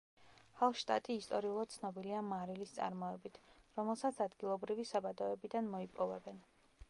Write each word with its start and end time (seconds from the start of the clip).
ჰალშტატი 0.59 1.17
ისტორიულად 1.23 1.73
ცნობილია 1.75 2.21
მარილის 2.29 2.73
წარმოებით, 2.79 3.37
რომელსაც 3.81 4.25
ადგილობრივი 4.29 4.89
საბადოებიდან 4.95 5.73
მოიპოვებენ. 5.77 6.41